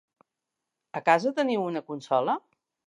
A 1.01 1.03
casa 1.11 1.35
teniu 1.41 1.69
una 1.71 1.87
consola? 1.93 2.39